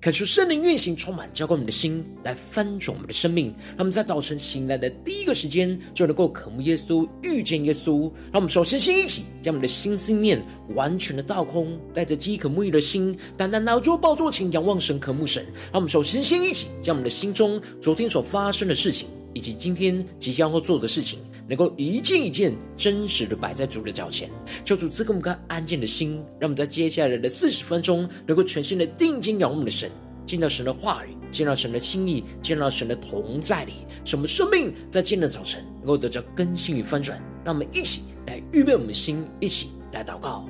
[0.00, 3.54] 看出圣灵运行，充满浇灌我们的心，来翻转我们的生命。
[3.76, 8.10] 让我们在早晨醒来的第一个时间，就能够渴慕耶稣，遇见耶稣。
[8.32, 10.42] 让我们首先先一起将我们的心思念
[10.74, 15.44] 完全的倒空，带着饥渴沐浴的心，单单拿住宝座前仰望神，渴慕神。
[15.64, 21.18] 让我们首先先一起将我们的心中昨天所发生的事情，以及今天即将要做的事情，
[21.50, 24.30] 能够一件一件真实的摆在主的脚前，
[24.64, 29.90] 求主赐给我们个安静的心，让我们在接下来的四十分钟，能够全心的定睛仰望我们的神，
[30.24, 33.72] 见到神的话语，见到神的心意，见到神的同在里，
[34.04, 37.20] 使我们生命在今天的早晨能够得到更新与翻转。
[37.44, 40.48] 让我们一起来预备我们的心，一起来祷告。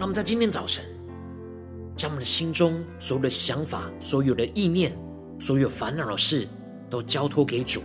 [0.00, 0.84] 那么在今天早晨，
[1.96, 4.96] 将我们的心中所有的想法、所有的意念、
[5.40, 6.46] 所有烦恼的事，
[6.88, 7.82] 都交托给主。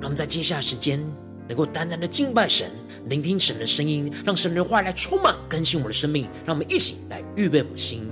[0.00, 1.04] 那么在接下来时间，
[1.48, 2.70] 能够单单的敬拜神，
[3.08, 6.28] 聆听神的声音，让神的话来充满更新我们的生命。
[6.44, 8.08] 让我们一起来预备我们的心。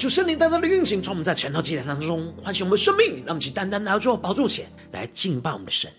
[0.00, 5.90] 求圣灵单单的运行，从我们在晨祷祭坛当中唤醒我们的生命，让我们去单单来到主宝座前来敬拜我们的神。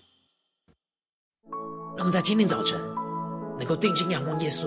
[1.96, 2.80] 让我们在今天早晨
[3.60, 4.66] 能够定睛仰望耶稣，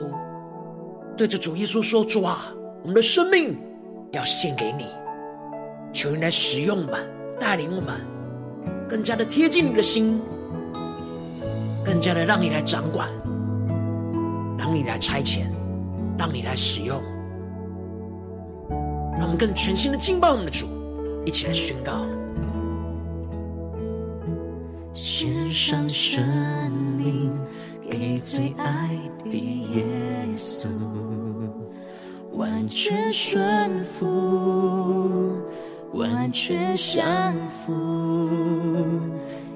[1.17, 2.45] 对着主耶稣说：“主啊，
[2.81, 3.59] 我们的生命
[4.13, 4.85] 要献给你，
[5.91, 7.99] 求你来使用我们，带领我们，
[8.87, 10.21] 更加的贴近你的心，
[11.83, 13.11] 更加的让你来掌管，
[14.57, 15.41] 让你来差遣，
[16.17, 17.03] 让你来使用。”
[19.25, 20.67] 我们更全新的敬拜我们的主，
[21.25, 21.93] 一起来宣告：
[24.93, 26.23] 献上生
[26.95, 27.31] 命
[27.89, 28.91] 给最爱
[29.27, 29.35] 的
[29.73, 29.83] 耶
[30.37, 30.67] 稣，
[32.33, 35.41] 完全顺服，
[35.93, 37.73] 完全降服，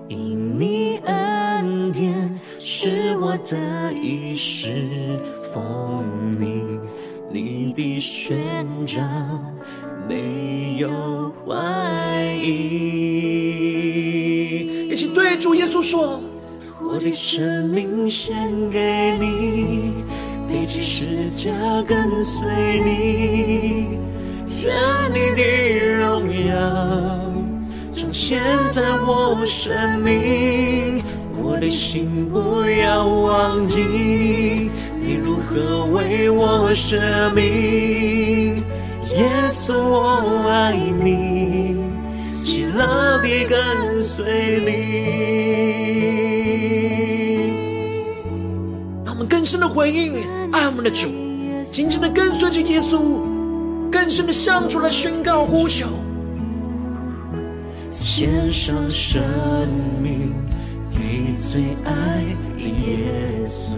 [0.07, 5.19] 因你恩典使我得以侍
[5.53, 6.03] 奉
[6.40, 6.88] 你。
[7.31, 8.40] 你的宣
[8.88, 9.01] 召
[10.07, 10.90] 没有
[11.45, 11.56] 怀
[12.41, 12.47] 疑，
[14.90, 16.19] 一起对主耶稣说：
[16.81, 18.35] 我的生命献
[18.72, 19.94] 给你，
[20.50, 21.51] 背起十架
[21.84, 24.00] 跟随你，
[24.63, 24.73] 愿
[25.13, 25.44] 你的
[25.97, 26.51] 荣耀
[27.91, 28.41] 彰显
[28.72, 31.03] 在我生命，
[31.39, 34.72] 我的心不要忘记。
[35.09, 38.58] 你如何为我舍命？
[39.18, 41.78] 耶稣，我爱你，
[42.31, 43.58] 喜乐地跟
[44.03, 44.69] 随你。
[49.03, 50.14] 让我们更深的回应
[50.52, 51.09] 爱我们的主，
[51.63, 53.00] 紧紧的跟随着耶稣，
[53.92, 55.88] 更深的向主来宣告呼求，
[57.89, 59.19] 献上生
[60.04, 60.36] 命
[60.92, 62.24] 给最爱
[62.60, 63.74] 的耶稣。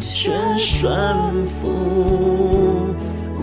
[0.00, 2.94] 完全顺服，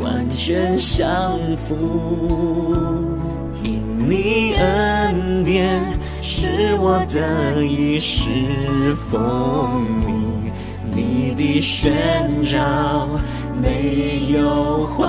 [0.01, 2.75] 完全降服，
[3.63, 5.83] 因你恩典
[6.19, 9.85] 使我得以侍奉
[10.89, 13.07] 你，你的宣召
[13.61, 15.05] 没有怀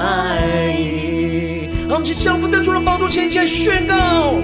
[0.79, 1.71] 疑。
[1.89, 4.35] 让我们一起降服在主的宝座前，前宣告：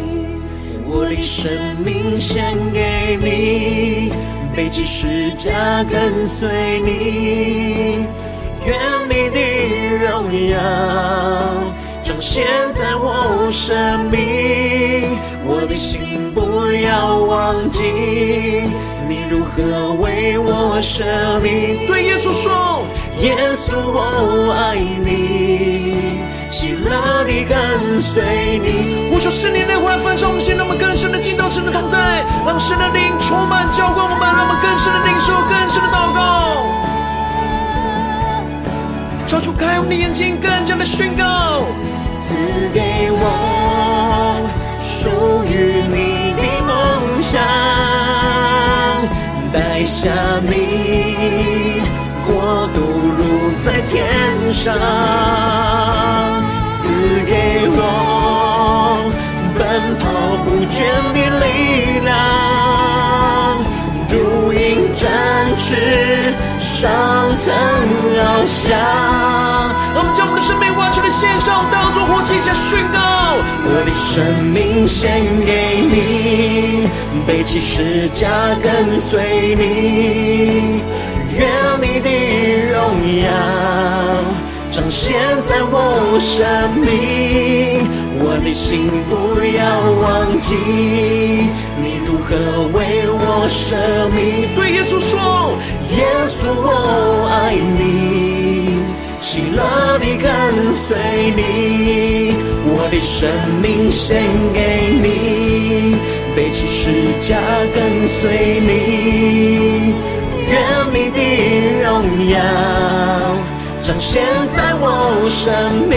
[0.86, 1.52] 我的生
[1.84, 4.10] 命献给你。
[4.56, 8.06] 背起十架跟随你，
[8.64, 8.78] 愿
[9.08, 9.40] 你的
[10.04, 10.56] 荣耀
[12.00, 17.82] 彰显在我生命，我的心不要忘记
[19.08, 21.04] 你如何为我舍
[21.42, 21.84] 命。
[21.88, 22.84] 对耶稣说，
[23.22, 26.20] 耶稣我爱你。
[26.54, 29.10] 喜乐地跟随你。
[29.10, 36.62] 呼求圣灵内火来焚烧我们心，让我们更深的进到神的同在，让神的灵充满浇灌我们，让我们更深的领受，更深的祷告。
[39.26, 41.64] 超出开我们的眼睛，更加的宣告，
[42.28, 42.36] 赐
[42.72, 44.46] 给我
[44.78, 45.10] 属
[45.50, 47.42] 于你的梦想，
[49.52, 50.08] 带下
[50.46, 51.82] 你
[52.24, 52.78] 国度
[53.18, 53.98] 如在天
[54.54, 54.72] 上，
[60.74, 60.82] 跑不倦
[61.12, 62.14] 的力量，
[64.08, 65.08] 如鹰展
[65.56, 66.34] 翅。
[66.58, 66.90] 上
[67.38, 67.54] 腾
[68.16, 68.78] 翱翔，
[69.94, 72.98] 我们将我们的生命完全的献上，当作活祭，加宣告。
[73.66, 76.88] 我的生命献给你，
[77.26, 78.28] 背起十架
[78.60, 80.82] 跟随你，
[81.38, 81.48] 愿
[81.80, 82.10] 你的
[82.72, 82.76] 荣
[83.22, 83.28] 耀
[84.70, 87.88] 彰显在我生命。
[88.26, 89.12] 我的心不
[89.44, 89.60] 要
[90.02, 90.54] 忘记，
[91.82, 92.34] 你如何
[92.72, 93.76] 为我舍
[94.14, 94.48] 命。
[94.56, 95.12] 对耶稣说。
[95.94, 96.68] 耶稣，我
[97.30, 98.80] 爱你，
[99.18, 99.60] 喜乐
[100.00, 100.24] 地跟
[100.74, 100.96] 随
[101.36, 102.34] 你，
[102.66, 103.30] 我的生
[103.62, 104.58] 命献给
[105.04, 105.06] 你，
[106.34, 106.82] 背起十
[107.20, 107.38] 架
[107.72, 109.94] 跟随你，
[110.50, 110.52] 愿
[110.92, 111.18] 你的
[111.84, 111.86] 荣
[112.30, 112.34] 耀
[113.82, 114.24] 彰显
[114.56, 114.82] 在我
[115.30, 115.46] 生
[115.88, 115.94] 命，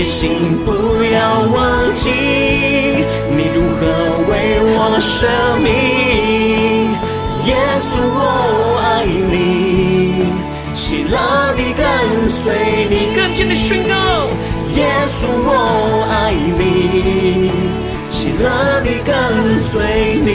[0.00, 0.32] 的心
[0.64, 0.72] 不
[1.12, 2.08] 要忘记，
[3.36, 3.84] 你如何
[4.30, 4.32] 为
[4.72, 5.68] 我舍命。
[7.44, 7.52] 耶
[7.84, 8.18] 稣，我
[8.80, 10.24] 爱你，
[10.74, 11.14] 喜乐
[11.54, 11.84] 地跟
[12.30, 13.94] 随你，更坚的宣告。
[14.74, 15.52] 耶稣，我
[16.08, 17.52] 爱你，
[18.02, 19.12] 喜乐地跟
[19.68, 20.28] 随你。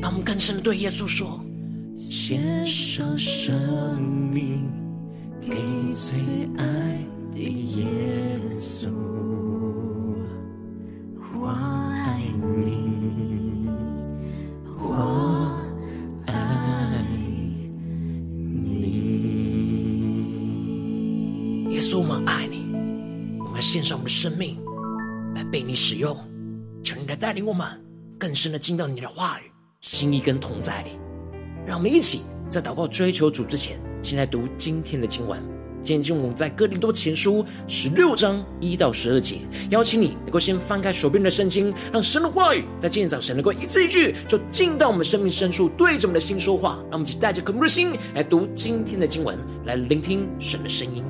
[0.00, 1.38] 让我们更深的对耶稣说：
[1.98, 3.54] 献上生
[4.32, 4.66] 命
[5.64, 6.20] 你最
[6.58, 6.98] 爱
[7.32, 7.86] 的耶
[8.50, 8.88] 稣。
[11.34, 12.20] 我爱
[21.70, 21.98] 耶稣。
[21.98, 22.66] 我们爱你，
[23.38, 24.58] 我们要献上我们的生命
[25.34, 26.16] 来被你使用，
[26.82, 27.66] 求你来带领我们
[28.18, 29.44] 更深的进到你的话语、
[29.80, 30.90] 心意跟同在里。
[31.66, 35.53] 让我们一起在祷告追求主之前，先来读今天的经文。
[35.84, 39.36] 今天我们在哥林多前书十六章一到十二节。
[39.70, 46.78] 邀请你能够先翻开手边的圣经，让神的话语在今天早晨能够一字一句就进到我们生命深处，对着我们的心说话。
[46.90, 49.36] 让我们一起带着渴慕的心来读今天的经文，
[49.66, 51.04] 来聆听神的声音。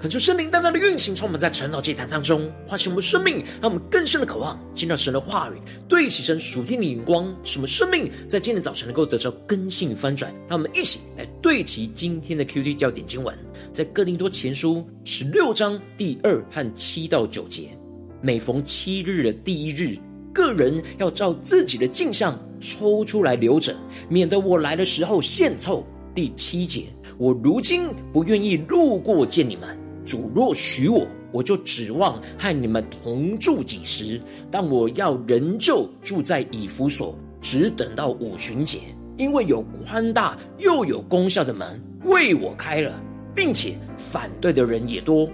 [0.00, 5.54] 恳求圣灵单单的运行，充满在晨祷祭坛当中，唤醒我们生命，让我们更深的渴望见到神的话语，
[5.88, 10.32] 对齐神属天的眼光，使我们生命在今天早晨能够得到更新与翻转。
[10.48, 13.36] 让我们一起来对齐今天的 QT 焦点经文，
[13.72, 17.76] 在哥林多前书十六章第二和七到九节。
[18.22, 19.98] 每逢七日的第一日，
[20.32, 23.74] 个人要照自己的镜像抽出来留着，
[24.08, 25.84] 免得我来的时候献凑。
[26.14, 26.84] 第七节，
[27.16, 29.76] 我如今不愿意路过见你们。
[30.08, 34.18] 主若许我，我就指望和你们同住几时。
[34.50, 38.78] 但我要仍旧住在以弗所，只等到五旬节，
[39.18, 42.90] 因为有宽大又有功效的门为我开了，
[43.34, 45.28] 并且反对的人也多。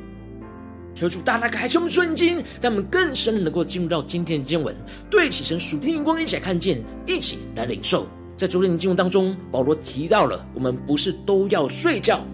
[0.92, 4.74] 求主大大开启我们瞬间，让我们更深的能够进入到今天的经文，
[5.08, 8.08] 对齐神属天的光，一起来看见，一起来领受。
[8.36, 12.24] 在昨天的经文当中，保罗提到了，我们不是都要睡觉，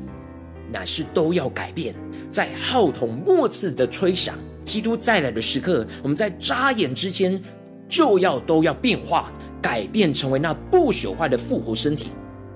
[0.73, 1.94] 乃是都要改变。
[2.30, 7.40] 在号筒末次的吹响，基督再来的时刻，我们在眨眼之间
[7.88, 12.08] 就要都要变化，改变成为那不朽坏的复活身体，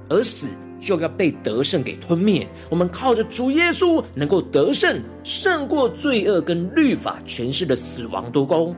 [0.08, 0.46] 而死
[0.78, 2.46] 就要被得胜给吞灭。
[2.70, 8.74] 我们靠着主耶稣能够得胜，胜过罪恶跟律法权势的死亡斗争。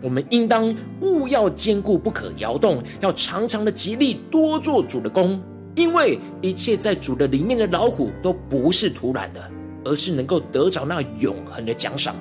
[0.00, 5.40] 我们应当务要坚固，不可摇动，要常常的竭力多做主的工，
[5.76, 9.40] 因为一切在主的里面的老虎都不是徒然的。
[9.84, 12.14] 而是能够得着那永恒的奖赏。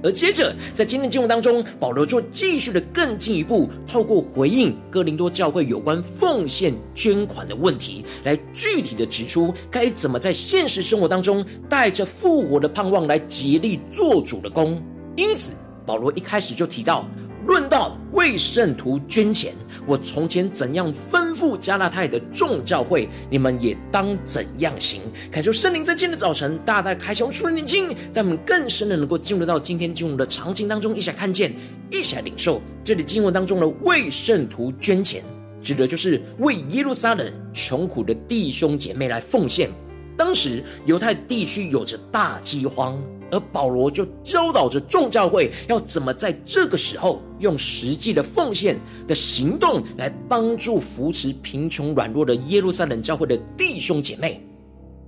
[0.00, 14.80] 而接着，在今天的经文当中，保罗就继续的更进一步，透过回应哥林多教会有关奉献捐款的问题，来具体的指出该怎么在现实生活当中带着复活的盼望来竭力做主的工。
[15.16, 15.52] 因此，
[15.84, 17.04] 保罗一开始就提到。
[17.48, 19.54] 论到为圣徒捐钱，
[19.86, 25.00] 我从前怎样吩咐加拉太的众教会，你们也当怎样行。
[25.32, 31.50] 恳求圣灵在今天的早晨大大开启我们的眼睛，让我们更深的能够进入到今天经文的场景当中，一起来看见，
[31.90, 32.60] 一起来领受。
[32.84, 35.24] 这里经文当中的为圣徒捐钱，
[35.62, 39.70] 指的就是为耶路撒冷穷苦的弟兄姐妹来奉献。
[40.18, 43.02] 当时犹太地区有着大饥荒。
[43.30, 54.42] 而保罗就教导着众教会要怎么在这个时候用实际的奉献的行动来帮助扶持贫穷软弱的耶路撒冷教会的弟兄姐妹。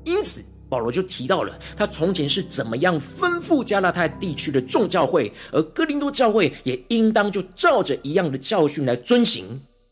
[0.05, 9.45] 因此，保罗就提到了他从前是怎么样吩咐加拉太地区的众教会，而哥林多教会也应当就照着一样的教训来遵行，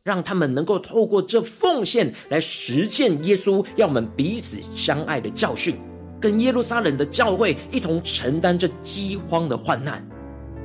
[0.04, 5.76] 让他们能够透过这奉献来实践耶稣要我们彼此相爱的教训。
[6.20, 10.06] 跟耶路撒冷的教会一同承担着饥荒的患难。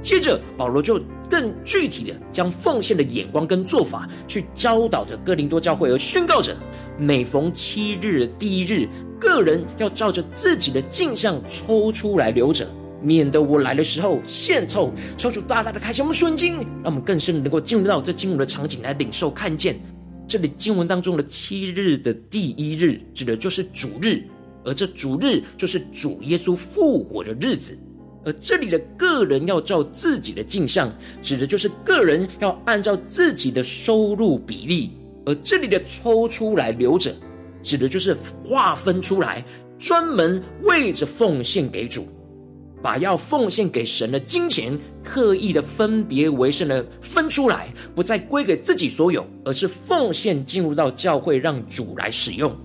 [0.01, 6.53] 接着，保罗就更具体的将奉献的眼光跟做法去教导着哥林多教会，而宣告着：
[6.97, 12.67] 每逢七日的第一日，个人要照着自己的镜像抽出来留着，
[13.01, 14.91] 免得我来的时候献凑。
[15.17, 19.79] 抽出大大的开启我们瞬间，让我们更深的能够进入到这经文的场景来领受看见。
[20.27, 24.21] 这里经文当中的七日的第一日，指的就是主日。
[24.65, 27.77] 而这主日就是主耶稣复活的日子，
[28.25, 34.89] 而这里的个人要照自己的镜像，指的就是个人要按照自己的收入比例；
[35.25, 37.13] 而这里的抽出来留着，
[37.61, 39.43] 指的就是划分出来，
[39.77, 42.07] 专门为着奉献给主，
[42.81, 52.55] 把要奉献给神的金钱，刻意的分别为圣的分出来，不再归给自己所有，而是奉献进入到教会，让主来使用。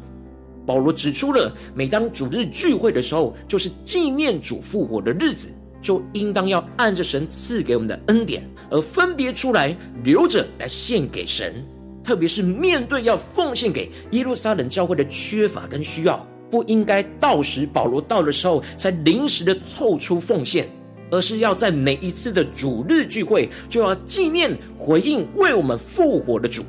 [0.69, 5.49] 保罗指出了，每当主日聚会的时候，就是纪念主复活的日子，
[5.81, 11.65] 就应当要按着神赐给我们的恩典，而分别出来留着来献给神。
[12.05, 20.69] 特别是面对要奉献给耶路撒冷教会的缺乏跟需要，不应该到时保罗到的时候才临时的凑出奉献，
[21.11, 26.63] 而是要在每一次的主日聚会，就要纪念回应为我们复活的主。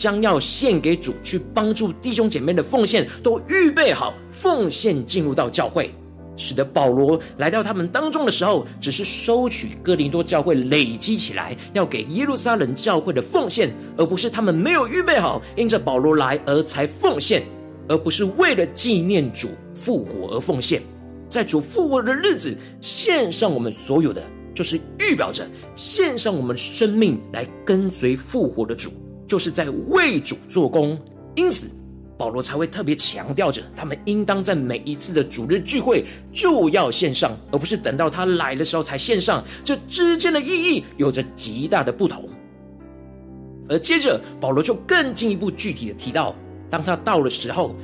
[0.00, 5.92] 将要献给主去帮助弟兄姐妹的奉献，都预备好奉献进入到教会，
[6.38, 17.42] 使得保罗来到他们当中的时候，只是收取哥林多教会累积起来要给耶路撒冷教会的奉献，而不是他们没有预备好，因着保罗来而才奉献，
[17.86, 20.80] 而不是为了纪念主复活而奉献。
[21.28, 24.22] 在主复活的日子，献上我们所有的，
[24.54, 28.90] 就是预表着献上我们生命来跟随复活的主。
[29.30, 30.98] 就是在为主做工，
[31.36, 31.70] 因此
[32.18, 39.44] 保罗才会特别强调着，他们应当在每一次的主日聚会就要献上，而不是等到他来的时候才献上。
[39.64, 42.28] 这之间的意义有着极大的不同。
[43.68, 46.34] 而接着保罗就更进一步具体的提到，
[46.68, 47.76] 当他到的时候，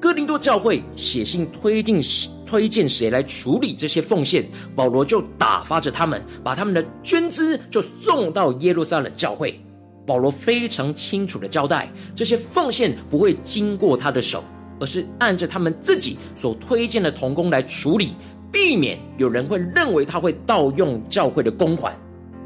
[0.00, 2.00] 哥林多教会写信推进
[2.46, 4.44] 推荐谁来处理这些奉献，
[4.76, 9.60] 保罗就打发着他们，把他们的捐资就送到耶路撒冷教会。
[10.06, 14.44] 保罗非常清楚的交代，这些奉献不会经过他的手，
[14.78, 18.14] 而是按着他们自己所推荐的同工来处理，
[18.52, 21.94] 避免有人会认为他会盗用教会的公款。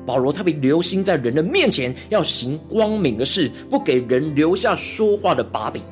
[0.06, 5.82] 保罗特别留心在人的面前要行光明的事，不给人留下说话的把柄。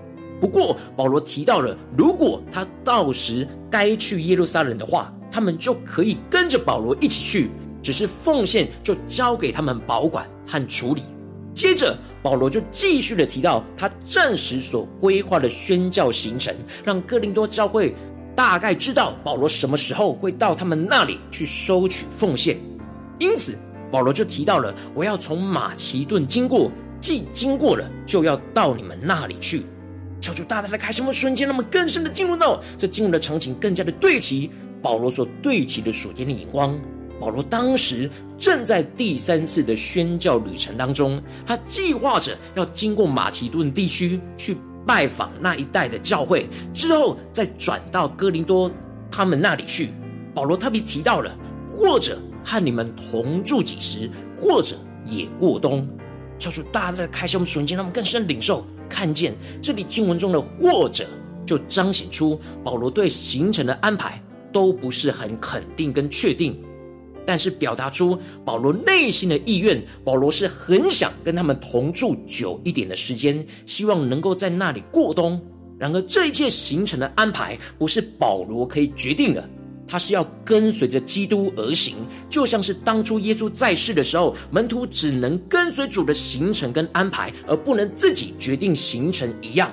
[0.41, 7.51] 不过，保罗提到了，如果他到时该去耶路撒冷的话，他们就可以跟着保罗一起去，
[7.83, 11.03] 只是奉献就交给他们保管和处理。
[11.57, 17.95] 接着，保罗就继续的提到他暂时所规划的宣教行程，让哥林多教会
[18.35, 22.59] 大概知道保罗什么时候会到他们那里去收取奉献。
[23.19, 23.59] 因此，
[23.91, 29.65] 保罗就提到了，我要从马其顿经过，既经过了，就要到你们那里去。
[30.21, 34.51] 求主大大的开什么瞬间，那么更深的进入到这经文的场景，更加的对齐
[34.83, 36.79] 保罗所对齐的属天的眼光。
[37.19, 48.71] 保罗当时正在第三次的宣教旅程当中，他计划着要经过马其顿地区去拜访那一带的教会，之后再转到哥林多
[49.11, 49.91] 他们那里去。
[50.35, 51.35] 保罗特别提到了，
[51.67, 54.77] 或者和你们同住几时，或者
[55.07, 55.89] 也过冬。
[56.39, 58.67] 求主大大的开什么瞬间，让我们更深领受。
[58.89, 61.07] 看见这里经文中的“或者”，
[61.45, 66.63] 就彰显出保罗对行程的安排都不是很肯定跟确定，
[67.27, 69.83] 但是表达出保罗内心的意愿。
[70.05, 75.39] 保罗是很想跟他们同住久一点的时间，希望能够在那里过冬。
[75.79, 79.51] 然而，这一切行程的安排不是保罗可以决定的。
[79.89, 81.95] 他是要跟随着基督而行，
[82.29, 89.71] 就像是当初耶稣在世的时候，门徒只能跟随主的行程跟安排，而不能自己决定行程一样。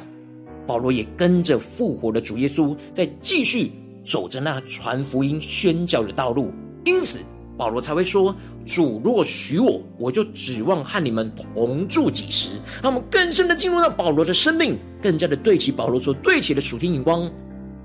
[0.68, 3.72] 保罗也跟着复活的主耶稣，在继续
[4.06, 6.52] 走着那传福音宣教的道路。
[6.86, 7.18] 因此，
[7.63, 8.36] 保罗才会说
[8.67, 12.49] ：“主若许我，我就指望和你们同住几时。”
[12.84, 17.32] 让我们更深的进入到保罗的生命，更加的对齐保罗所对齐的属天眼光。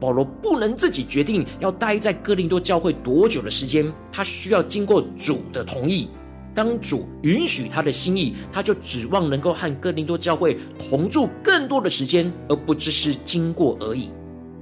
[0.00, 6.08] 保罗不能自己决定要待在哥林多教会多久的时间，他需要经过主的同意。
[6.52, 14.10] 当主允许他的心意，他就指望能够和哥林多教会同住更多的时间，而不只是经过而已。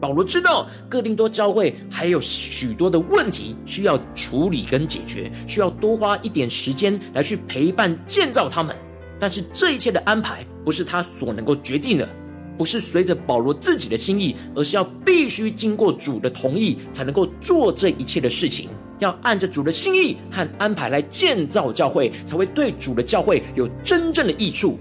[0.07, 8.77] 保罗知道哥林多教会还有许多的问题需要处理跟解决，需要多花一点时间来去陪伴建造他们。
[9.19, 12.09] 但是这一切的安排不是他所能够决定的。
[12.57, 18.69] 不是随着保罗自己的心意，而是要必须经过主的同意，才能够做这一切的事情。
[19.01, 24.79] 要按着主的心意和安排来建造教会，才会对主的教会有真正的益处。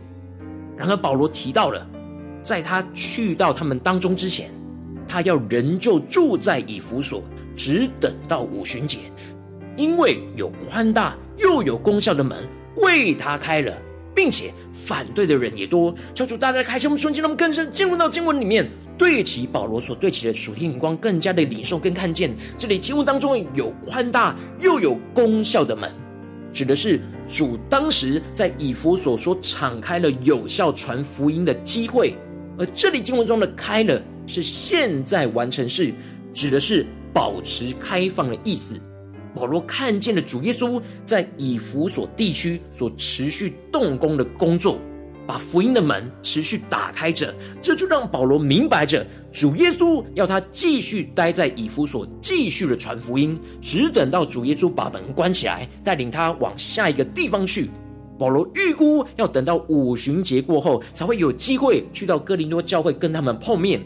[0.77, 1.83] 然而，保罗提到了，
[2.43, 4.49] 在他去到他们当中之前，
[5.07, 7.23] 他要仍旧住在以弗所，
[7.55, 8.99] 只等到五旬节，
[9.77, 12.37] 因为有宽大又有功效的门
[12.77, 13.73] 为他开了。
[14.15, 18.65] 并且反对的人也多，求主大大的开启我们瞬间，让我们更深进入到经文里面，
[18.97, 22.33] 对齐保罗所对齐的属天眼光，更加的领受跟看见。
[22.57, 25.91] 这里经文当中有宽大又有功效的门，
[26.53, 32.15] 指的是主当时在以弗所说敞开了有效传福音的机会，
[32.57, 35.93] 而这里经文中的开了是现在完成式，
[36.33, 38.79] 指的是保持开放的意思。
[39.33, 44.79] 保罗看见了主耶稣在以弗所地区所持续动工的工作，
[45.27, 57.69] 把福音的门持续打开着，这就让保罗明白着主耶稣要他继续待在以弗所，继续的传福音，只等到主耶稣把门关起来，带领他往下一个地方去。
[58.17, 63.85] 保罗预估要等到五旬节过后，才会有机会去到哥林多教会跟他们碰面。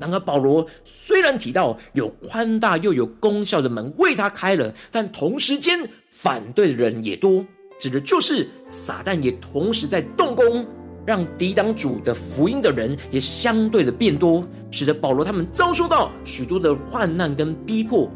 [0.00, 5.78] 然而，保罗虽然提到有宽大又有功效的门为他开了，但同时间
[6.10, 7.44] 反对的人也多，
[7.78, 10.66] 指的就是撒旦也同时在动工，
[11.06, 18.10] 让抵挡主的福音的人也相对的变多，使得保罗他们遭受到许多的患难跟逼迫。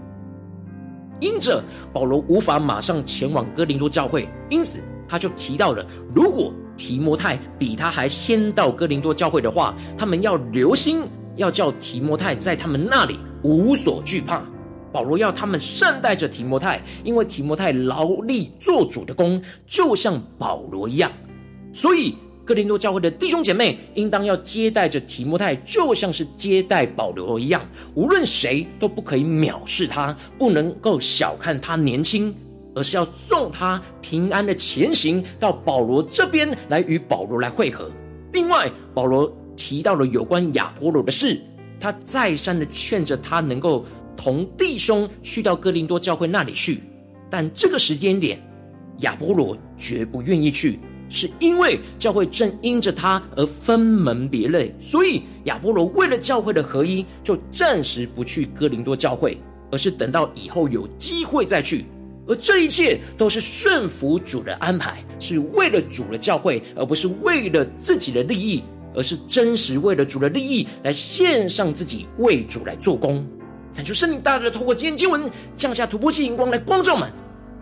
[1.21, 1.63] 因着
[1.93, 11.03] 保罗无法马上前往哥林多教会，因此他就提到了，如果提摩太比他还先到哥林多教会的话，他们要留心。
[11.39, 14.43] 要叫提摩太在他们那里无所惧怕。
[14.91, 21.13] 保罗要他们善待着提摩太，因为提摩太劳力做主的工，就像保罗一样。
[21.75, 27.61] 所以哥林多教会的弟兄姐妹，应当要接待着提摩太，就像是接待保罗一样。
[27.95, 32.35] 无论谁都不可以藐视他，不能够小看他年轻，
[32.75, 37.91] 而是要送他平安的前行到保罗这边来与保罗来会合。
[38.33, 39.31] 另外，保罗。
[39.69, 41.39] 提到了有关亚波罗的事，
[41.79, 43.85] 他再三的劝着他能够
[44.17, 46.81] 同弟兄去到哥林多教会那里去，
[47.29, 48.41] 但这个时间点，
[49.01, 50.79] 亚波罗绝不愿意去，
[51.11, 59.39] 是因为教会正因着他而分门别类，所以亚波罗为了教会的合一，就暂时不去哥林多教会，
[59.71, 61.85] 而是等到以后有机会再去。
[62.27, 68.63] 而这一切都是顺服主的安排，是为了主的教会，而不是为了自己的利益。
[68.99, 73.25] 而是真实为了主的利益来献上自己，为主来做工。
[73.77, 77.09] 恳求圣灵大大的透过今天经文降下突破性眼光来光照我们，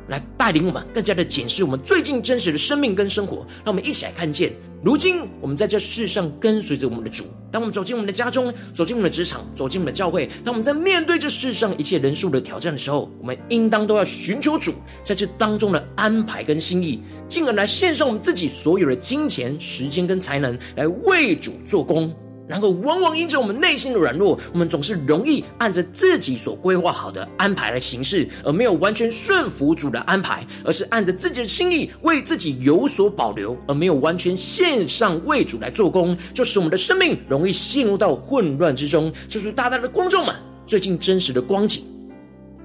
[0.09, 3.47] 来带领我们更加的检视我们最近真实的生命跟生活。
[3.65, 7.25] 让我们一起来看见，如今我们在这世上跟随着我们的主。
[7.51, 17.01] 当我们走进我们的家中，走进我们的职场，走进我们的教会，当我们在面对这世上一切人数的挑战的时候，我们应当都要寻求主在这当中的安排跟心意。
[17.29, 22.15] 进而来献上我们自己所有的金钱、时间跟才能，来为主做工。
[22.49, 39.13] 然后，往往因着我们内心的软弱，我们总是容易按着自己所规划好的安排来行事，而没有完全顺服主的安排，而是按着自己的心意为自己有所保留，而没有完全献上为主来做工，就使我们的生命容易陷入到混乱之中。
[39.29, 40.35] 就是大大的观众们
[40.69, 41.83] 最近真实的光景，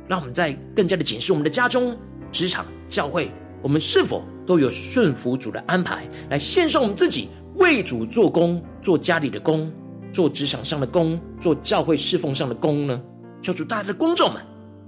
[0.07, 1.97] 让我们在更加的检视我们的家中、
[2.31, 3.31] 职场、教会，
[3.63, 9.71] 我们是否都有顺服主的安排，来献上我们自己，为主做工，做家里的工，
[10.11, 13.01] 做职场上的工，做教会侍奉上的工呢？
[13.41, 14.41] 求主大家的观众们，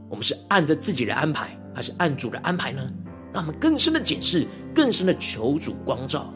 [0.10, 2.88] 我们是按着自己的安排，还是按主的安排呢？
[3.34, 6.34] 让我们更深的检视，更深的求主光照。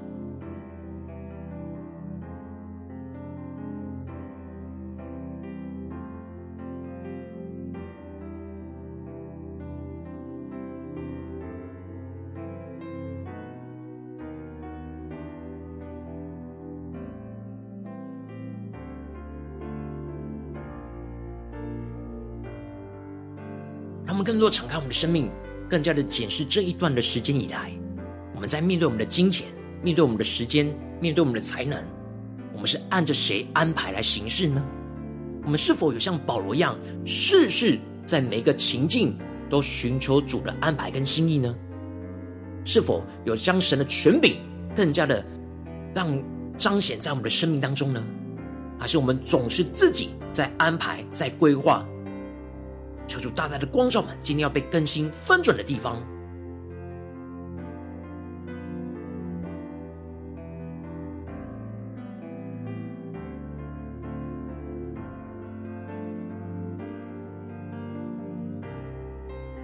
[24.28, 25.30] 更多敞开我们的生命，
[25.70, 27.72] 更加的检视这一段的时间以来，
[28.36, 29.48] 我们在面对我们的金钱、
[29.82, 30.68] 面对我们的时间、
[31.00, 31.82] 面对我们的才能，
[32.52, 34.62] 我们是按着谁安排来行事呢？
[35.46, 39.18] 我们是否有像保罗一样，事事在每一个情境
[39.50, 41.56] 都寻求主的安排跟心意呢？
[42.66, 44.42] 是否有将神的权柄
[44.76, 45.24] 更加的
[45.96, 46.22] 让
[46.58, 48.04] 彰显在我们的生命当中呢？
[48.78, 51.86] 还是我们总是自己在安排、在规划？
[53.08, 56.02] 求主大大的光照们，今天要被更新翻转的地方。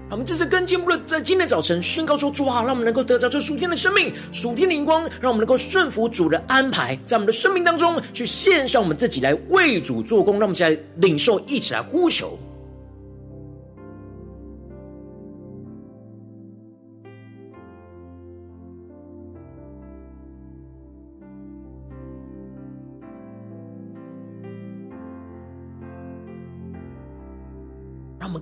[0.10, 10.36] 我们这次更进一步的，在今天早晨宣告说：主啊，让我们能够得着这属天的生命、属天的灵光，让我们能够顺服主的安排，在我们的生命当中去献上我们自己来为主做工。
[10.36, 12.38] 让我们一起来领受，一起来呼求。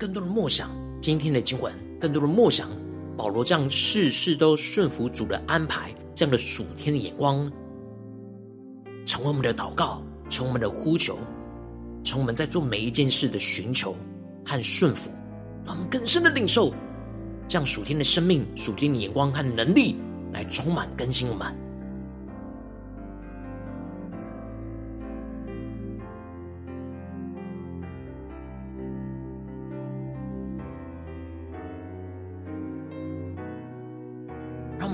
[0.01, 2.71] 更多的默想今天的经文，更多的默想
[3.15, 7.51] 保罗这样事事都顺服主的安排，这样的属天的眼光，
[9.05, 11.19] 成为我们的祷告，成为我们的呼求，
[12.03, 13.95] 成我们在做每一件事的寻求
[14.43, 15.11] 和顺服，
[15.63, 16.73] 让我们更深的领受
[17.47, 19.97] 这样属天的生命、属天的眼光和能力，
[20.33, 21.55] 来充满更新我们。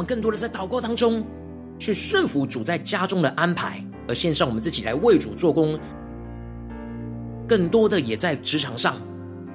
[0.08, 1.22] 更多的在祷告当中，
[1.78, 5.78] 去顺服主在家中的安排，而献上我们自己来为主做工；
[7.46, 9.02] 更多的也在职场上，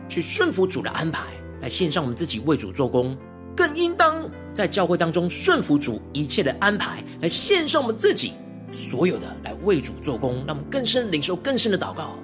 [0.08, 1.24] 去顺服主的安排，
[1.62, 3.16] 来献上我们自己为主做工；
[3.56, 8.34] 更应当在教会当中顺服主一切的安排，来献上我们自己
[8.70, 12.18] 所有的来为主做工，让我们更深领受更深的祷告。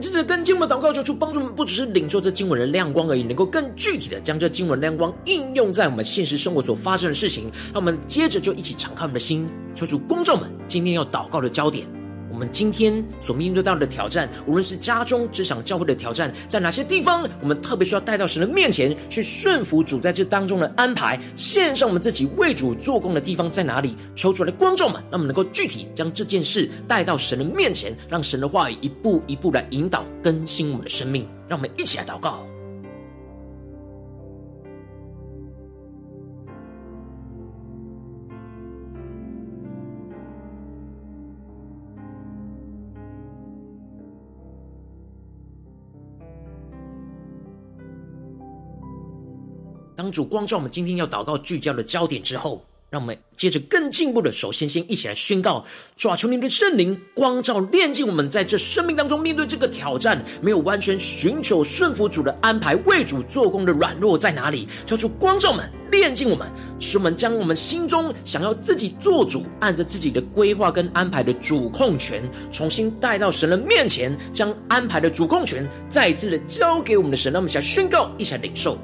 [0.00, 6.02] 们接着跟经文的祷告，求出帮助们，不只是领受这经文的亮光而已，能够更具体的将这经文亮光应用在我们。
[6.02, 7.52] 现实生活所发生的事情。
[7.72, 7.90] 那我们。
[8.06, 10.50] 接着就一起敞开我们的心，求主公众们。
[10.66, 11.86] 今天要祷告的焦点，
[12.30, 23.96] 我们今天所面对到的挑战，无论是家中、职场、教会的挑战，在哪些地方，我们特别需要带到神的面前去顺服主在这当中的安排，献上我们自己为主做工的地方在哪里？
[24.14, 31.26] 抽出来的观众们，让我们能够具体将这件事带到神的面前，让神的话语一步一步来引导更新我们的生命。
[31.48, 32.46] 让我们一起来祷告。
[50.00, 55.62] 当主光照我们今天要祷告聚焦的焦点之后，让我们接着更进一步的，首先先一起来宣告：
[55.94, 64.66] 主啊，求您的圣灵光照炼净我们在这生命当中面对这个挑战，没有完全寻求顺服主的安排，为主做工的软弱在哪里？
[64.86, 77.30] 求主光照我们，炼净我们，使我们将我们心中想要自己做主，按着自己的规划跟安排的主控权，重新带到神的面前，将安排的主控权再一次的交给我们的神。
[77.30, 78.78] 让我们一起来宣告，一起来领受。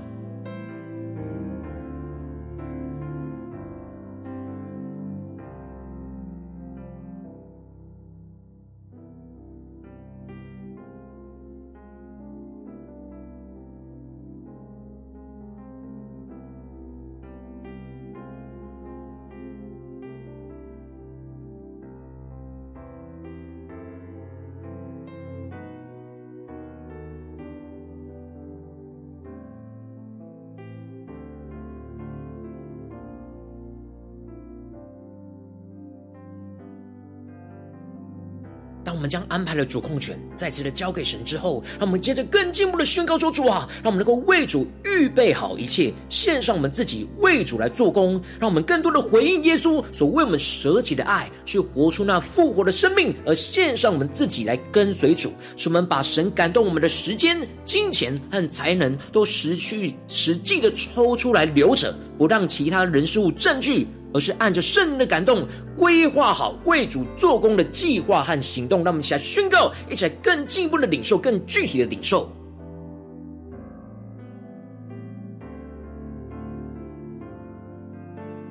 [39.07, 63.87] 们将安排的主控权再次的交给神之后，让我们接着更进一步的宣告说：“主啊，让我们能够为主预备好一切，献上我们自己为主来做工，让我们更多的回应耶稣所为我们舍己的爱，去活出那复活的生命，而献上我们自己来跟随主，使我们把神感动我们的时间、金钱和才能都实去实际的抽出来留着，不让其他人事物占据。”
[64.17, 68.83] 而是按着圣灵的感动，规划好为主做工的计划和行动。
[68.83, 72.33] 让我们一起来宣告，一起来更进一步的领受，更具体的领受。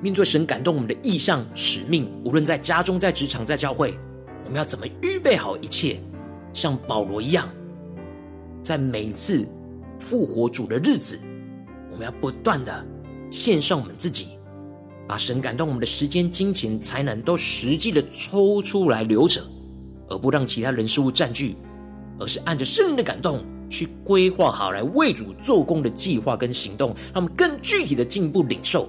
[0.00, 3.98] 面对神感动我们的异象使命，无论在家中、在职场、在教会，
[4.44, 6.00] 我们要怎么预备好一切，
[6.52, 7.48] 像保罗一样，
[8.62, 9.44] 在每一次
[9.98, 11.18] 复活主的日子，
[11.90, 12.86] 我们要不断的
[13.32, 14.35] 献上我们自己。
[15.08, 19.42] 把神感动我们的时间、金钱、才能都实际的抽出来留着，
[20.08, 21.56] 而不让其他人事物占据，
[22.18, 28.88] 而是按着圣灵的感动去规划好来为主做工的计划跟行动，让我们更具体的进一步领受。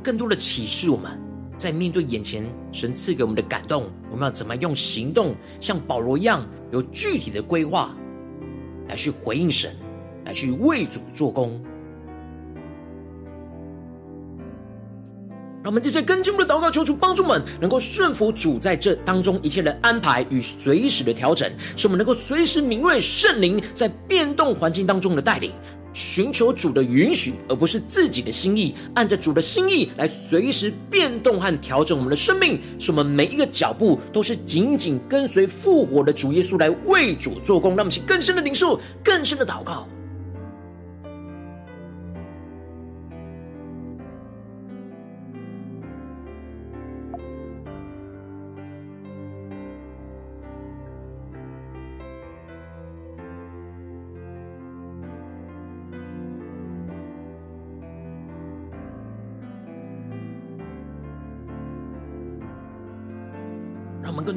[0.00, 1.10] 更多的启示，我们
[1.58, 7.94] 在面对眼前神赐给我们的感动，我们要怎么用行动，像保罗一样有具体的规划，
[8.88, 9.70] 来去回应神，
[10.24, 11.60] 来去为主做工。
[15.62, 25.52] 让我们接着跟进步的祷告，求主帮助们能够顺服主在这当中一切的安排与随时的调整，使我们能够随时敏锐圣灵在变动环境当中的带领。
[25.92, 37.70] 寻求主的允许，而不是自己的心意，按着主的心意来随时变动和调整我们的生命，使我们每一个脚步都是紧紧跟随复活的主耶稣来为主做工。
[37.70, 39.86] 让我们请更深的领受，更深的祷告。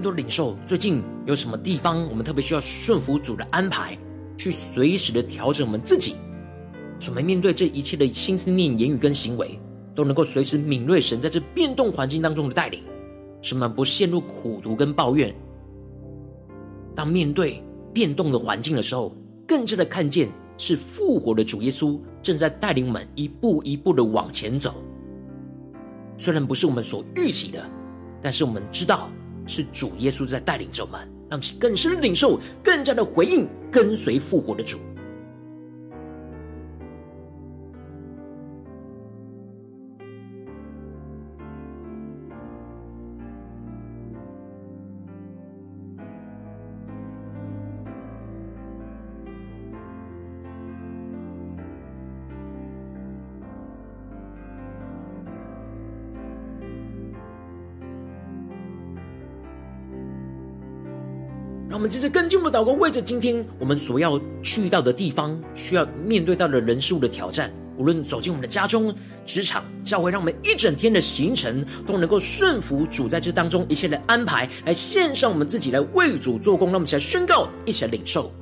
[0.03, 3.97] 多领受，最近有什么地方我们特别需要顺服主的安排，
[4.37, 6.15] 去随时的调整我们自己，
[6.99, 9.57] 使我们面对这一切的心思念、言语跟行为，
[9.95, 12.83] 都能够随时敏锐神在这变动环境当中的带领，
[13.41, 15.33] 使我们不陷入苦毒跟抱怨。
[16.93, 17.63] 当面对
[17.93, 19.15] 变动的环境的时候，
[19.47, 24.75] 更加的看见是复活的主耶稣正在带领我们一步一步的往前走。
[26.17, 27.67] 虽然不是我们所预期的，
[28.21, 29.09] 但是我们知道。
[29.45, 34.77] 是主耶稣在带领着我们，让其更深的领受，更加的回应，跟随复活的主。
[61.93, 67.53] 接着跟进一步祷告，为着今天我们所要去到的地方，需要面对到的人事物的挑战。
[67.77, 68.91] 无论走进我们的家中、
[69.27, 76.69] 职场、教会，让我们一整天的行程都能够顺服主在这当中一切的安排，来献上我们自己，来为主做工。
[76.69, 78.33] 让我们一起来宣告，一起来领受。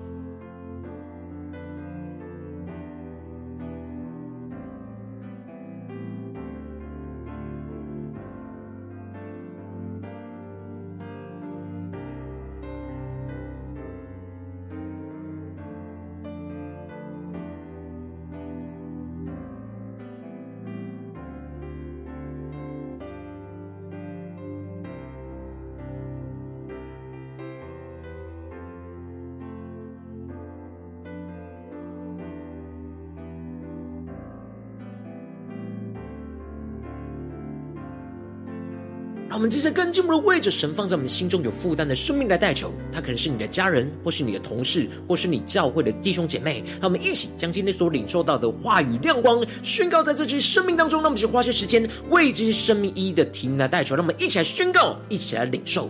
[39.31, 46.61] 让我们接着更进一步的为着神放在我们心中有负担的生命来代求，他可能是你的家人，或是你的同事，或是你教会的弟兄姐妹。
[46.81, 50.99] 让我们一起将今天所领受到的话语亮光宣告在这些生命当中。
[50.99, 53.95] 让我们去花些时间为这些生命一一的提名来代求。
[53.95, 55.89] 让我们一起来宣告，一起来领受。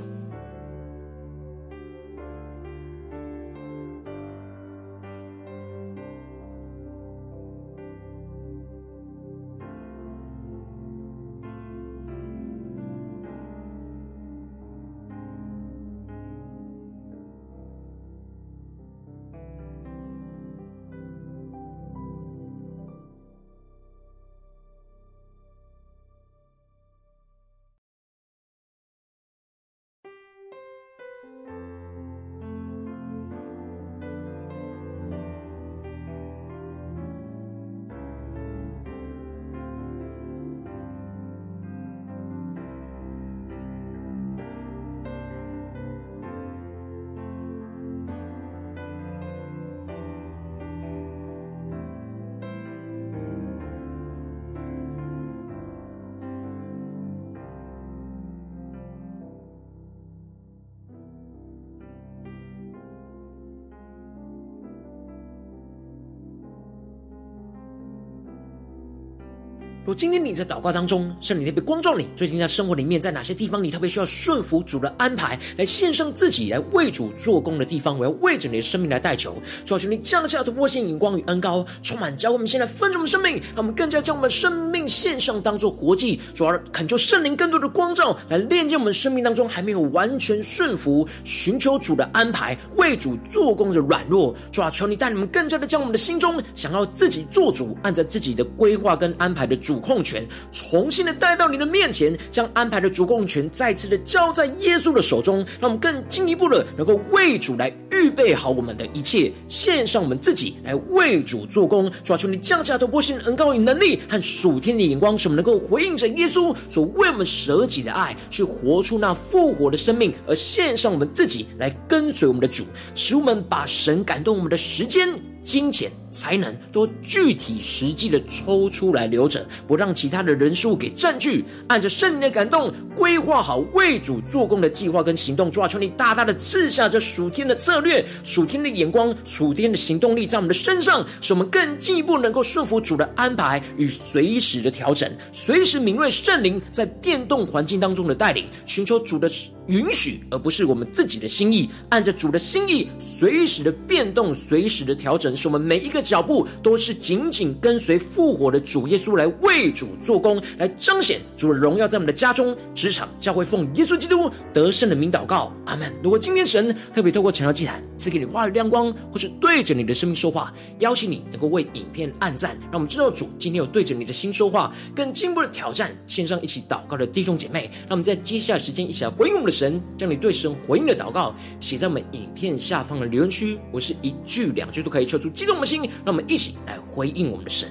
[69.83, 99.70] 若今天你在祷告当中，圣灵特别光照你，最近在生活里面，在哪些地方你特别需要顺服主的安排，来献上自己来为主做工的地方，我要为着你的生命来代求，主啊，求你降下突破性眼光与恩膏，充满教会我们现在分盛的生命，让我们更加将我们生命献上，当作活祭，主啊，恳求圣灵更多的光照，来炼净我们生命当中还没有完全顺服、寻求主的安排、为主做工的软弱，主啊，求你带你们更加的将我们的心中想要自己做主，按照自己的规划跟安排的主。
[99.71, 111.89] 主控权重新的带到你的面前，将安排的主控权再次的交在耶稣的手中，让我们更进一步的能够为主来预备好我们的一切，献上我们自己来为主做工。
[112.03, 125.17] 抓住，你降下突破性的恩膏与能力和属天的眼光，使我们能够回应着耶稣所为我们舍己的爱，去活出那复活的生命，而献上我们自己来跟随我们的主，使我们把神感动我们的时间。
[125.43, 131.43] 金钱、才能都具体实际的抽出来留着，不让其他的人数给占据。
[131.67, 135.49] 按着圣灵的感动，规划好为主做工的计划跟行动。
[135.49, 149.29] 主啊，求你大大的赐下这属天的策略、属天的眼光、属天的行动力在我们的身上，使我们更进一步能够顺服主的安排与随时的调整，随时敏锐圣灵在变动环境当中的带领，寻求主的
[149.67, 151.69] 允许，而不是我们自己的心意。
[151.89, 155.35] 按着主的心意，随时的变动，随时的调整。
[155.35, 165.91] 使我们每一个脚步都是紧紧跟随复活的主耶稣来为主做工，来彰显主的荣耀，在我们的家中、职场、教会，奉耶稣基督得胜的名祷告，阿门。
[166.03, 187.69] 如果今天神特别透过晨祷祭坛赐给你话语亮光，或是对着你的生命说话，邀请你能够为影片按赞，让我们知道主今天有对着你的心说话，更进一步的挑战线上一起祷告的弟兄姐妹，让我们在接下来时间一起来回应我们的神，将你对神回应的祷告写在我们影片下方的留言区，我是一句两句都可以说出激动的心，那我们一起来回应我们的神。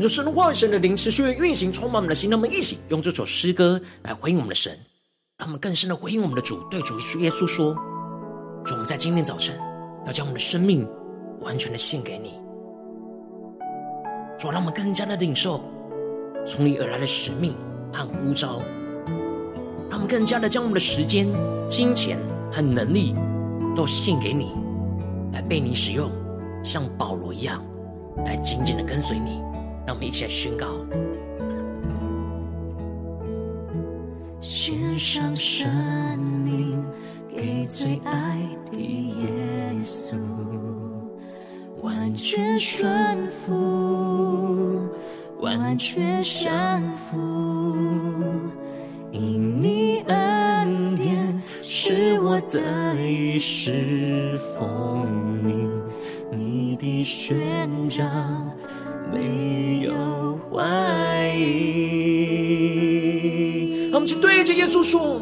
[0.00, 2.30] 恳求神的话语、神的灵持续运行，充满我们的心。
[2.30, 4.72] 让我们一起用这首诗歌来回应我们的神。
[5.36, 7.74] 让我们更深的回应我们的主，对主耶稣说
[8.64, 9.54] ：“主，我们在今天早晨
[10.06, 10.88] 要将我们的生命
[11.40, 12.30] 完全的献给你。
[14.38, 15.62] 主，让我们更加的领受
[16.46, 17.54] 从你而来的使命
[17.92, 18.62] 和呼召，
[19.90, 21.28] 让我们更加的将我们的时间、
[21.68, 22.18] 金钱
[22.50, 23.12] 和能力
[23.76, 24.52] 都献给你，
[25.34, 26.10] 来被你使用，
[26.64, 27.62] 像保罗一样，
[28.24, 29.42] 来紧紧的跟随你。
[29.90, 30.68] 让我们一起来宣告。”
[34.40, 35.68] 献上生
[36.44, 36.80] 命
[37.36, 38.38] 给最爱
[38.70, 40.14] 的耶稣，
[41.82, 44.88] 完全顺服，
[45.40, 47.16] 完全降服，
[49.10, 55.08] 因你恩典是我的一世丰
[55.44, 55.68] 盈，
[56.30, 58.04] 你的宣召
[59.12, 59.92] 没有
[60.50, 61.40] 怀疑。
[63.92, 65.20] 我们请对着耶稣说：“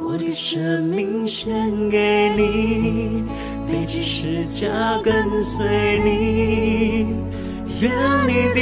[0.00, 1.52] 我的生命献
[1.90, 3.24] 给你，
[3.70, 4.68] 背起十架
[5.02, 5.12] 跟
[5.44, 7.08] 随你，
[7.80, 7.90] 愿
[8.26, 8.60] 你的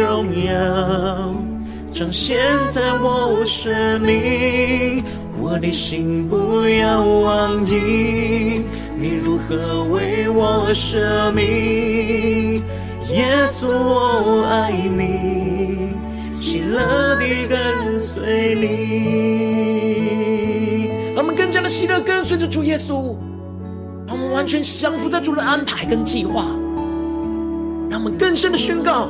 [0.00, 1.34] 荣耀
[1.90, 2.36] 彰显
[2.70, 5.02] 在我生命。
[5.38, 7.74] 我的心不要忘记，
[8.98, 12.62] 你如何为我舍命。
[13.12, 15.90] 耶稣，我爱你，
[16.32, 17.56] 喜乐地跟。
[17.98, 18.66] 随你，
[21.14, 23.16] 让我们更加的喜乐跟随着主耶稣，
[24.06, 26.44] 让我们完全降服在主的安排跟计划，
[27.90, 29.08] 让我们更深的宣告：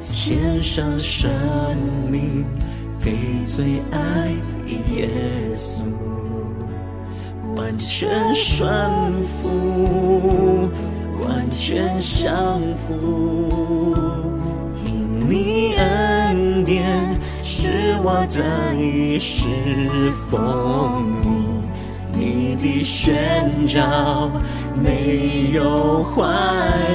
[0.00, 1.30] 献上生
[2.10, 2.44] 命
[3.02, 3.12] 给
[3.50, 4.32] 最爱
[4.66, 5.08] 的耶
[5.54, 5.82] 稣，
[7.56, 8.68] 完全顺
[9.22, 10.68] 服，
[11.20, 13.94] 完全相服，
[14.84, 19.44] 因你恩典是我得以侍
[20.30, 21.14] 奉
[22.12, 24.30] 你，你的宣召
[24.74, 26.22] 没有怀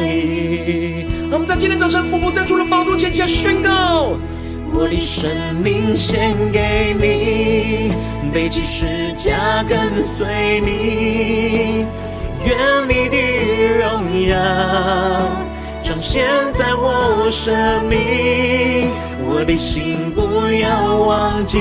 [0.07, 1.05] 疑。
[1.30, 4.17] 那我们在今天早上，俯伏在主的宝座前，前宣告：
[4.74, 5.30] 我的生
[5.63, 7.91] 命献给你，
[8.34, 11.86] 背起十架跟随你，
[12.45, 13.17] 愿你的
[13.77, 14.35] 荣耀
[15.81, 18.89] 彰显在我生命。
[19.23, 20.21] 我的心不
[20.51, 21.57] 要忘记，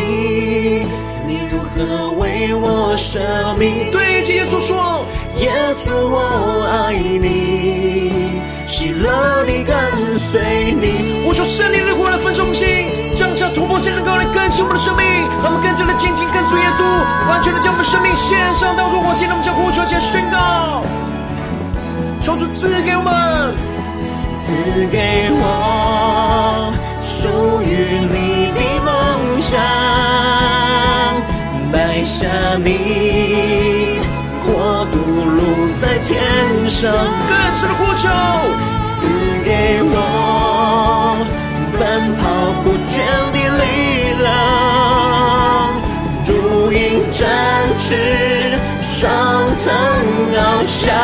[1.27, 3.21] 你如何为我舍
[3.59, 3.91] 命。
[3.93, 5.05] 对着耶稣说，
[5.39, 5.51] 耶
[5.85, 9.77] 稣我爱你，喜乐地跟
[10.19, 11.23] 随你。
[11.27, 15.05] 我说圣灵的火来焚烧我们心，降下突破性的高来更新我们的生命，
[15.45, 16.83] 让我们更加的紧紧跟随耶稣，
[17.31, 20.00] 完全的将我们的生命献上，当作火祭，让我们将呼求先宣告，
[22.31, 23.53] 求主赐给我们，
[24.47, 24.55] 赐
[24.93, 26.73] 给我。
[27.03, 27.27] 属
[27.61, 28.89] 于你的梦
[29.43, 29.59] 想，
[31.73, 32.29] 埋下
[32.63, 33.99] 你
[34.45, 35.41] 国度，路
[35.83, 36.23] 在天
[36.71, 36.93] 上。
[37.27, 38.09] 更深的呼求，
[38.95, 39.01] 赐
[39.45, 39.97] 给我
[41.81, 42.23] 奔跑
[42.63, 42.95] 不倦
[43.33, 43.65] 的力
[44.23, 44.31] 量，
[46.25, 46.79] 如鹰
[47.11, 47.19] 展
[47.75, 47.89] 翅，
[48.79, 49.11] 上
[49.57, 49.67] 腾
[50.33, 50.95] 翱翔。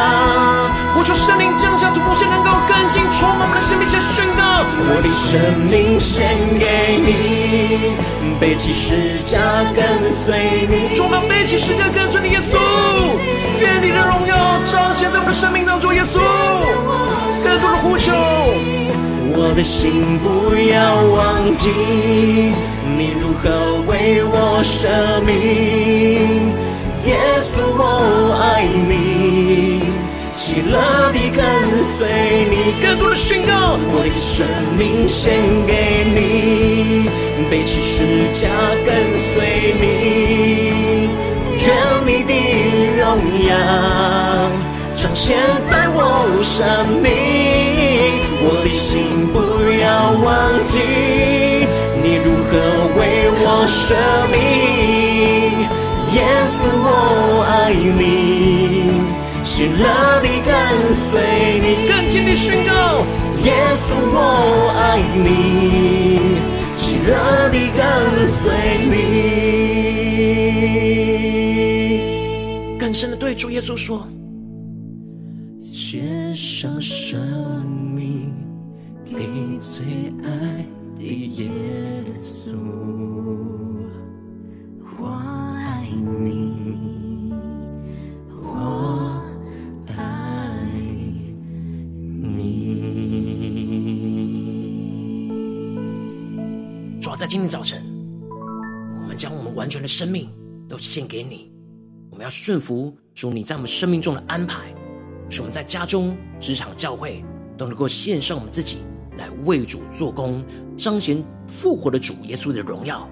[1.09, 4.43] 我说圣灵降下突破性能够更新充满我们的生命，且宣告：
[4.91, 5.39] 我的生
[5.71, 7.95] 命献给你，
[8.41, 9.39] 背起十架
[9.73, 10.97] 跟随你。
[10.97, 12.59] 充满背起十架跟随你，耶稣，
[13.61, 14.35] 愿你的荣耀
[14.65, 16.19] 彰显在我们的生命当中，耶稣。
[17.45, 18.13] 更多的呼求，
[19.39, 21.71] 我的心不要忘记，
[22.99, 26.51] 你如何为我舍命，
[27.07, 27.15] 耶
[27.47, 29.86] 稣，我爱你。
[30.57, 31.45] 喜乐地跟
[31.99, 32.09] 随
[32.49, 34.47] 你，更多的宣告，我的生
[34.79, 35.35] 命献
[35.67, 37.11] 给你，
[37.51, 38.49] 背起十架
[38.87, 38.89] 跟
[39.35, 41.11] 随你，
[41.61, 41.69] 愿
[42.07, 42.33] 你的
[42.97, 43.05] 荣
[43.47, 43.53] 耀
[44.95, 45.37] 彰显
[45.71, 46.65] 在我生
[47.03, 47.13] 命，
[48.41, 49.37] 我的心不
[49.79, 49.85] 要
[50.25, 50.27] 忘
[50.65, 50.81] 记，
[52.03, 52.57] 你如何
[52.97, 53.95] 为我舍
[54.33, 55.69] 命，
[56.15, 58.46] 耶稣我爱你。
[59.57, 60.55] 喜乐地跟
[61.11, 62.71] 随你，更坚定宣告：
[63.43, 63.55] 耶
[63.89, 64.19] 稣，我
[64.77, 65.25] 爱你。
[66.75, 67.81] 喜乐地跟
[68.37, 68.45] 随
[72.69, 74.07] 你，更深的对主耶稣说：
[100.97, 101.53] 献给你。
[102.11, 104.75] 我们要顺服主你在我们生命中的安排，
[105.29, 107.23] 使我们在家中、职场、教会
[107.59, 108.79] 都能够献上我们自己，
[109.19, 110.43] 来为主做工，
[110.75, 113.07] 彰显复活的主耶稣的荣耀。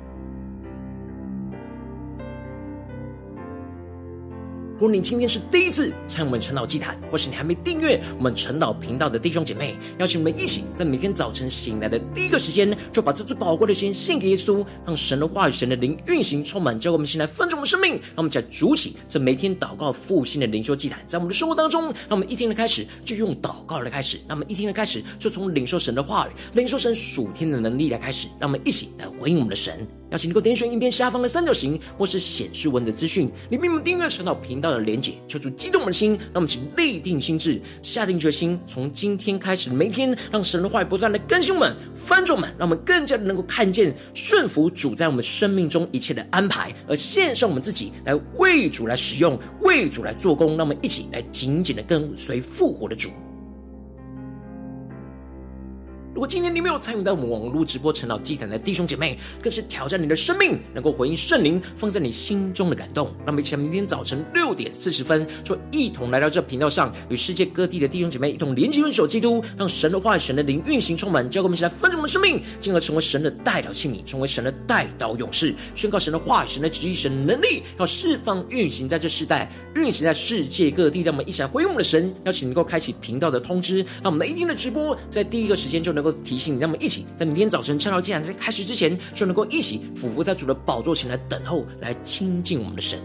[4.74, 17.92] 如果你今天是第一次参与我们晨祷祭坛，或是你还没订阅我们晨祷频道的弟兄姐妹，邀请我们一起在每天早晨醒来的第一个时间，就把这最宝贵的时间献给耶稣，让神的话语、神的灵运行充满，教我们现在分盛我们生命。
[17.92, 29.86] 让我们一起来筑起这每天祷告复兴的灵修祭坛，在我们的生活当中，让我们一天的开始就用祷告来开始，让我们一天的开始就从领受神的话语、领受神属天的能力来开始，让我们一起来回应我们的神。
[30.14, 53.08] 邀请你给我点选影片下方的三角形，或是显示文字资讯里面有订阅晨祷频道的连结，求主激动我们的心，让我们请立定心智，下定决心，从今天开始的每一天，让神的话语不断的更新我们、翻转我们，让我们更加的能够看见顺服主在我们生命中一切的安排，而献上我们自己来为主来使用，为主来做工，让我们一起来紧紧的跟随复活的主。
[56.14, 63.08] 如果今天你没有参与到我们网络直播晨祷祭坛的弟兄姐妹，更是挑战你的生命，能够回应圣灵放在你心中的感动。
[63.18, 81.02] 让我们一起在明天早晨六点四十分，就一同来到这频道上，与世界各地的弟兄姐妹一同连接、运手基督，让神的话语、神的灵运行充满，教会我们一起来分盛我们的生命，进而成为神的代祷器皿，成为神的代祷勇士，宣告神的话语、神的旨意、神的能力，要释放运行在这世代，运行在世界各地。
[81.02, 86.14] 让我们一起来回应我们的神，邀请能够开启频道的通知，让我们的一天的直播在第一个时间就能够。
[86.24, 92.98] 提醒你，让我们一起在明天早晨晨祷祭坛在开始之前，就能够一起俯伏在主的宝座前来等候，来亲近我们的神。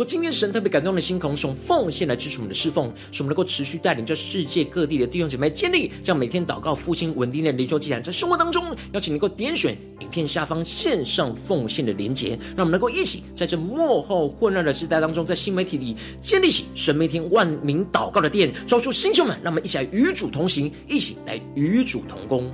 [0.00, 22.50] 果今天神特别感动的心，同时用奉献来支持我们的侍奉，使我们能够持续带领着世界各地的弟兄姐妹建立这样每天祷告复兴稳定的灵修祭坛，在生活当中，邀请能够点选影片下方线上奉献的连结，让我们能够一起在这幕后混乱的时代当中，在新媒体里建立起神每天万名祷告的殿，抓住星球们，让我们一起来与主同行，一起来与主同工。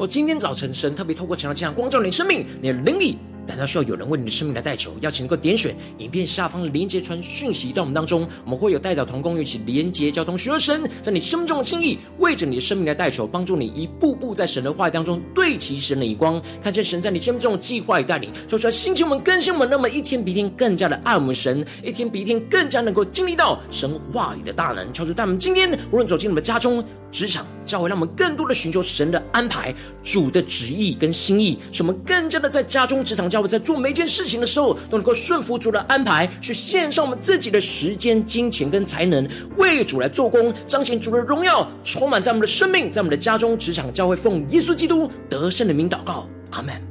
[0.00, 26.82] 我今天早晨，神特别透过晨祷祭坛光照你的生命，你的灵里，难道需要有人为你的生命来代求，邀请能够点选影片下方的连接传讯息到我们当中，我们会有代表同工一起连接交通，寻求神在你生命中的心意，为着你的生命来代求，帮助你一步步在神的话语当中对齐神的眼光，看见神在你生命中的计划与带领，说出来心情我们更新我们，那么一天比一天更加的爱我们神，一天比一天更加能够经历到神话语的大能，敲出他们今天无论走进你们家中。
[27.10, 46.89] 职场教会，让我们更多的寻求神的安排、主的旨意跟心意，使我们更加的在家中、职场教会，在做每一件事情的时候，都能够顺服主的安排，去献上我们自己的时间、金钱跟才能，为主来做工，彰显主的荣耀，充满在我们的生命，在我们的家中、职场教会，奉耶稣基督得胜的名祷告，阿门。